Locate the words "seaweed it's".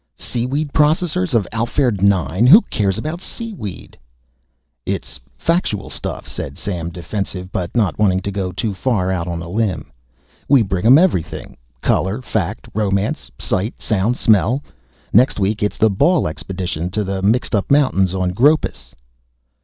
3.21-5.19